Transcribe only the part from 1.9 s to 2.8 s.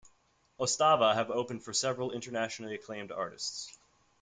internationally